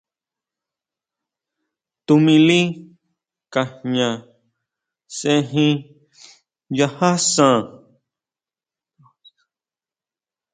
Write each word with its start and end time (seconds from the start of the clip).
Tuʼmili 2.05 2.61
Ka 3.53 3.61
jña 3.87 4.09
sejin 5.17 5.73
nchaja 6.71 7.09
san. 7.31 7.61